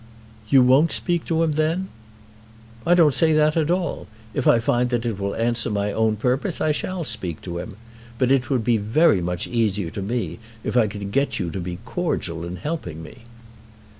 "You 0.49 0.63
won't 0.63 0.91
speak 0.91 1.25
to 1.25 1.43
him 1.43 1.51
then?" 1.51 1.89
"I 2.87 2.95
don't 2.95 3.13
say 3.13 3.33
that 3.33 3.55
at 3.55 3.69
all. 3.69 4.07
If 4.33 4.47
I 4.47 4.57
find 4.57 4.89
that 4.89 5.05
it 5.05 5.19
will 5.19 5.35
answer 5.35 5.69
my 5.69 5.93
own 5.93 6.15
purpose 6.15 6.59
I 6.59 6.71
shall 6.71 7.03
speak 7.03 7.39
to 7.43 7.59
him. 7.59 7.77
But 8.17 8.31
it 8.31 8.49
would 8.49 8.63
be 8.63 8.77
very 8.77 9.21
much 9.21 9.45
easier 9.45 9.91
to 9.91 10.01
me 10.01 10.39
if 10.63 10.75
I 10.75 10.87
could 10.87 11.11
get 11.11 11.37
you 11.37 11.51
to 11.51 11.59
be 11.59 11.77
cordial 11.85 12.43
in 12.43 12.55
helping 12.55 13.03
me." 13.03 13.25